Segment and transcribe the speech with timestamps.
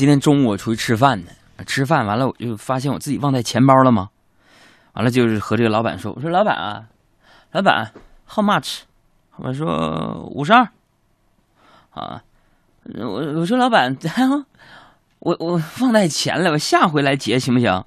[0.00, 1.30] 今天中午我出去吃饭呢，
[1.66, 4.08] 吃饭完了我就发现我自己忘带钱包了吗？
[4.94, 6.84] 完了就是和这个老板说，我说老板啊，
[7.52, 7.92] 老板
[8.26, 8.78] ，how much？
[9.36, 10.66] 我说五十二。
[11.90, 12.22] 啊，
[12.96, 13.94] 我我说老板，
[15.20, 17.70] 我我忘带钱了，我下回来结行不行？
[17.70, 17.84] 啊，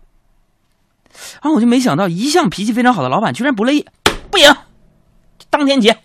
[1.56, 3.88] 我就没想到一向脾气非常好的老板居然不乐意，
[4.30, 4.56] 不行，
[5.50, 5.90] 当天结。
[5.90, 5.98] 哎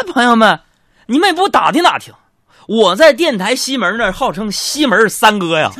[0.00, 0.58] 呀，朋友们，
[1.04, 2.14] 你们也不打听打听。
[2.66, 5.70] 我在电台西门那号称西门三哥呀，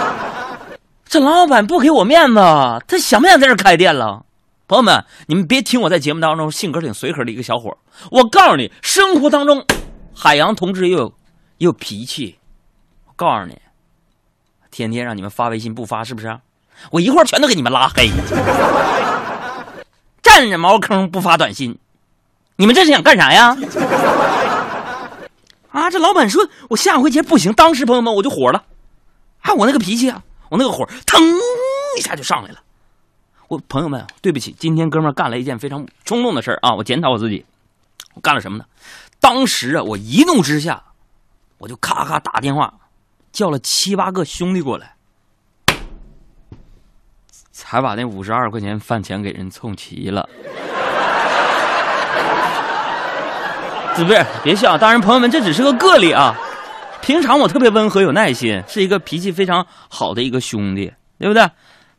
[1.08, 2.40] 这老板不给我面子，
[2.86, 4.24] 他想不想在这开店了？
[4.68, 7.74] 朋友们，你们别听我在节目当中性格挺随和的一个小伙
[8.10, 9.64] 我告诉你，生活当中，
[10.14, 11.06] 海洋同志也有
[11.56, 12.38] 也有脾气。
[13.06, 13.58] 我告诉你，
[14.70, 16.38] 天天让你们发微信不发，是不是？
[16.90, 18.10] 我一会儿全都给你们拉黑。
[20.22, 21.78] 占着茅坑不发短信，
[22.56, 23.56] 你们这是想干啥呀？
[25.78, 25.90] 啊！
[25.90, 28.64] 这老板说：“我下回结不行。”当时朋友们我就火了，
[29.40, 29.54] 啊！
[29.54, 31.20] 我那个脾气啊，我那个火腾
[31.96, 32.60] 一下就上来了。
[33.48, 36.74] 我朋友们，对不起，今天哥们干了一件非常冲动的事儿啊！
[36.74, 37.46] 我检讨我自己，
[38.14, 38.64] 我干了什么呢？
[39.20, 40.82] 当时啊，我一怒之下，
[41.58, 42.74] 我就咔咔打电话，
[43.32, 44.96] 叫了七八个兄弟过来，
[47.50, 50.28] 才把那五十二块钱饭钱给人凑齐了。
[54.04, 54.76] 不是，别笑。
[54.78, 56.34] 当然，朋友们，这只是个个例啊。
[57.00, 61.48] 平常我特别温和有耐心，是一个脾气非常好的一个兄弟，对不对？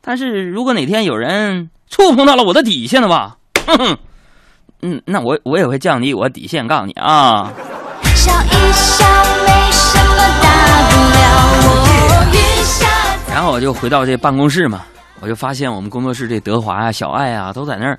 [0.02, 3.98] 但是如果哪天有人触碰到了我的底线的话，哼哼，
[4.82, 7.52] 嗯，那我我也会降低我底线，告诉你啊。
[8.16, 9.06] 笑一笑，
[9.46, 11.26] 没什么大不了。
[13.32, 14.82] 然后我就回到这办公室嘛，
[15.22, 17.98] 我就发现我们工作室这德华啊、小爱啊都在那儿。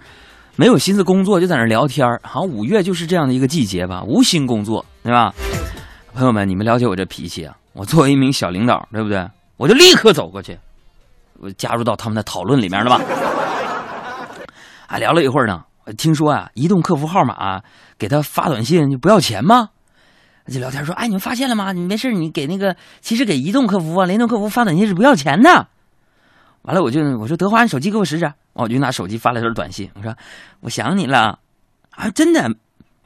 [0.56, 5.32] 没有心思工作，就在那聊天好像五月就是这样的一个季节吧，无心工作，对吧？
[6.12, 7.56] 朋友们，你们了解我这脾气啊？
[7.72, 9.26] 我作为一名小领导，对不对？
[9.56, 10.58] 我就立刻走过去，
[11.38, 13.00] 我加入到他们的讨论里面了吧？
[14.88, 15.62] 啊，聊了一会儿呢，
[15.96, 17.62] 听说啊，移动客服号码
[17.96, 19.70] 给他发短信就不要钱吗？
[20.48, 21.72] 就聊天说，哎，你们发现了吗？
[21.72, 25.68] 你没事，你给那个，其实给移动客服啊、联通客服发短信是不要钱的。
[26.62, 28.30] 完了，我就我说德华，你手机给我使使。
[28.52, 30.14] 我就拿手机发了条短信，我说
[30.60, 31.38] 我想你了，
[31.90, 32.50] 啊，真的，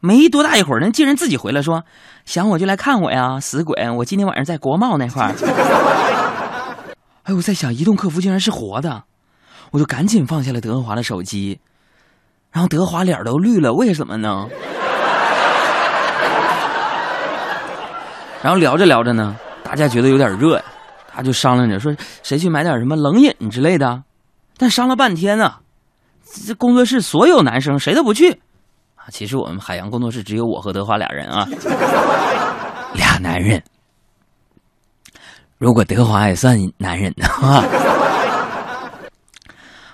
[0.00, 1.84] 没多大一会儿，人竟然自己回来说
[2.24, 3.90] 想我就来看我呀，死鬼！
[3.90, 5.34] 我今天晚上在国贸那块儿。
[7.24, 9.04] 哎，我在想，移动客服竟然是活的，
[9.70, 11.60] 我就赶紧放下了德华的手机，
[12.50, 14.48] 然后德华脸都绿了，为什么呢？
[18.42, 20.64] 然后聊着聊着呢，大家觉得有点热呀。
[21.16, 21.94] 他就商量着说
[22.24, 24.02] ：“谁去买点什么冷饮之类的？”
[24.56, 25.56] 但商了半天呢，
[26.46, 28.30] 这工作室所有男生谁都不去
[28.96, 29.10] 啊。
[29.10, 31.46] 其实我们海洋工作室只有我和德华俩人啊，
[32.94, 33.62] 俩男人。
[35.58, 37.64] 如果德华也算男人的话，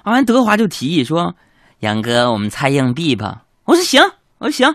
[0.04, 1.34] 完德华就提议说
[1.80, 4.02] ：“杨哥，我们猜硬币吧。”我说：“行，
[4.38, 4.74] 我说行，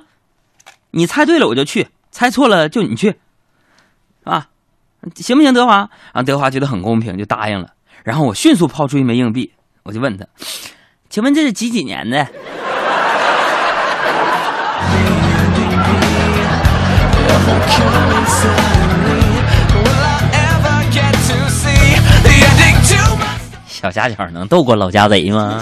[0.92, 3.20] 你猜对了我就去，猜错了就你去，
[4.24, 4.48] 啊。”
[5.16, 5.78] 行不行，德华？
[6.14, 7.74] 然后德华觉得很公平，就答应了。
[8.04, 9.52] 然后我迅速抛出一枚硬币，
[9.86, 10.26] 我就问他
[11.12, 12.28] ：“请问这是几几年的？”
[23.68, 25.62] 小家角能斗过老家贼吗？